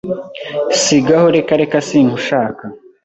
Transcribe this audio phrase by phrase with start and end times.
[0.83, 2.63] Sigaho Reka reka sinkushaka